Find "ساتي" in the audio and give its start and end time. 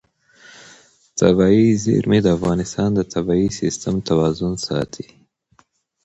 4.67-5.07